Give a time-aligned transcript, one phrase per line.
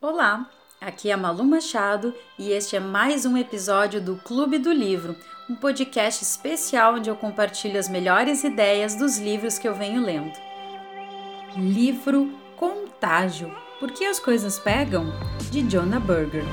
[0.00, 0.48] Olá,
[0.80, 5.16] aqui é Malu Machado e este é mais um episódio do Clube do Livro,
[5.50, 10.38] um podcast especial onde eu compartilho as melhores ideias dos livros que eu venho lendo.
[11.56, 15.06] Livro Contágio Por que as coisas pegam?
[15.50, 16.44] de Jonah Berger.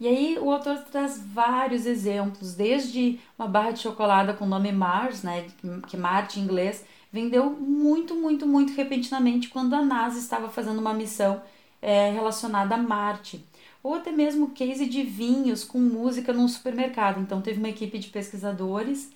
[0.00, 4.72] E aí o autor traz vários exemplos, desde uma barra de chocolate com o nome
[4.72, 5.46] Mars, né,
[5.86, 10.94] que Marte em inglês, vendeu muito, muito, muito repentinamente quando a NASA estava fazendo uma
[10.94, 11.42] missão
[11.80, 13.44] é, relacionada a Marte.
[13.82, 17.20] Ou até mesmo case de vinhos com música num supermercado.
[17.20, 19.10] Então, teve uma equipe de pesquisadores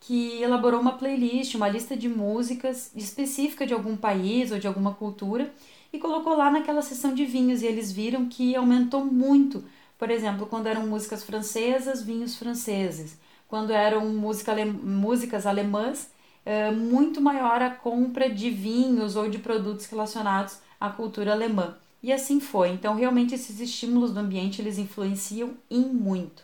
[0.00, 4.94] que elaborou uma playlist, uma lista de músicas específica de algum país ou de alguma
[4.94, 5.52] cultura
[5.92, 7.62] e colocou lá naquela seção de vinhos.
[7.62, 9.64] E eles viram que aumentou muito.
[9.98, 13.18] Por exemplo, quando eram músicas francesas, vinhos franceses.
[13.48, 16.10] Quando eram música músicas alemãs,
[16.48, 21.76] é, muito maior a compra de vinhos ou de produtos relacionados à cultura alemã.
[22.02, 22.70] E assim foi.
[22.70, 26.42] Então, realmente, esses estímulos do ambiente eles influenciam em muito.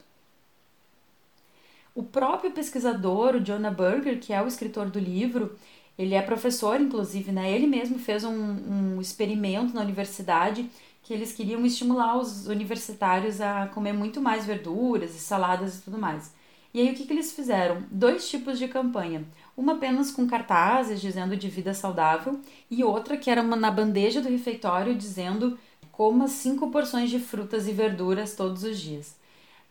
[1.94, 5.56] O próprio pesquisador, o Jonah Berger, que é o escritor do livro,
[5.96, 7.50] ele é professor, inclusive, né?
[7.50, 10.68] Ele mesmo fez um, um experimento na universidade
[11.02, 15.96] que eles queriam estimular os universitários a comer muito mais verduras e saladas e tudo
[15.96, 16.30] mais.
[16.74, 17.84] E aí o que, que eles fizeram?
[17.88, 19.24] Dois tipos de campanha.
[19.56, 24.20] Uma apenas com cartazes dizendo de vida saudável e outra que era uma na bandeja
[24.20, 25.56] do refeitório dizendo
[25.92, 29.16] coma cinco porções de frutas e verduras todos os dias.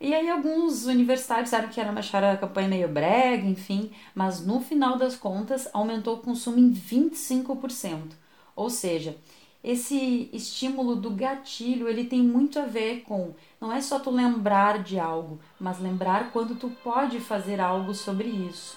[0.00, 2.00] E aí alguns universitários disseram que era uma
[2.32, 8.12] a campanha meio brega, enfim, mas no final das contas aumentou o consumo em 25%.
[8.56, 9.16] Ou seja,
[9.64, 14.82] esse estímulo do gatilho, ele tem muito a ver com não é só tu lembrar
[14.82, 18.76] de algo, mas lembrar quando tu pode fazer algo sobre isso.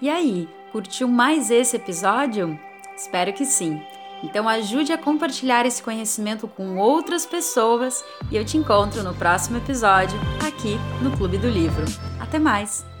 [0.00, 2.58] E aí, curtiu mais esse episódio?
[2.96, 3.82] Espero que sim.
[4.22, 9.58] Então ajude a compartilhar esse conhecimento com outras pessoas e eu te encontro no próximo
[9.58, 11.84] episódio aqui no Clube do Livro.
[12.20, 12.99] Até mais!